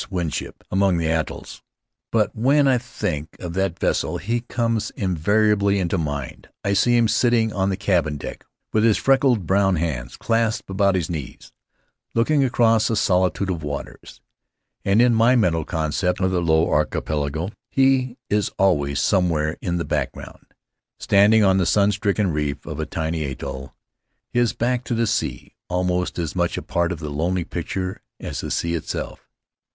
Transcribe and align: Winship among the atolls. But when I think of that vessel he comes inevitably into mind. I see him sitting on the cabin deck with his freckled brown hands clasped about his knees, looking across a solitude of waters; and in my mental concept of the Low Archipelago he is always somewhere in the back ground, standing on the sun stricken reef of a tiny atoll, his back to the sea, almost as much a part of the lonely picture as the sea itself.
Winship 0.09 0.63
among 0.71 0.97
the 0.97 1.05
atolls. 1.05 1.61
But 2.11 2.35
when 2.35 2.67
I 2.67 2.79
think 2.79 3.35
of 3.39 3.53
that 3.53 3.77
vessel 3.77 4.17
he 4.17 4.41
comes 4.41 4.89
inevitably 4.95 5.77
into 5.77 5.99
mind. 5.99 6.49
I 6.63 6.73
see 6.73 6.97
him 6.97 7.07
sitting 7.07 7.53
on 7.53 7.69
the 7.69 7.77
cabin 7.77 8.17
deck 8.17 8.43
with 8.73 8.83
his 8.83 8.97
freckled 8.97 9.45
brown 9.45 9.75
hands 9.75 10.17
clasped 10.17 10.71
about 10.71 10.95
his 10.95 11.07
knees, 11.07 11.51
looking 12.15 12.43
across 12.43 12.89
a 12.89 12.95
solitude 12.95 13.51
of 13.51 13.61
waters; 13.61 14.21
and 14.83 15.03
in 15.03 15.13
my 15.13 15.35
mental 15.35 15.63
concept 15.63 16.19
of 16.19 16.31
the 16.31 16.41
Low 16.41 16.67
Archipelago 16.71 17.49
he 17.69 18.17
is 18.27 18.49
always 18.57 18.99
somewhere 18.99 19.55
in 19.61 19.77
the 19.77 19.85
back 19.85 20.13
ground, 20.13 20.47
standing 20.97 21.43
on 21.43 21.59
the 21.59 21.67
sun 21.67 21.91
stricken 21.91 22.33
reef 22.33 22.65
of 22.65 22.79
a 22.79 22.87
tiny 22.87 23.23
atoll, 23.25 23.75
his 24.31 24.53
back 24.53 24.83
to 24.85 24.95
the 24.95 25.05
sea, 25.05 25.53
almost 25.69 26.17
as 26.17 26.35
much 26.35 26.57
a 26.57 26.63
part 26.63 26.91
of 26.91 26.97
the 26.97 27.11
lonely 27.11 27.43
picture 27.43 28.01
as 28.19 28.41
the 28.41 28.49
sea 28.49 28.73
itself. 28.73 29.29